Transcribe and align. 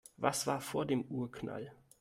Was 0.17 0.47
war 0.47 0.61
vor 0.61 0.87
dem 0.87 1.03
Urknall? 1.03 1.75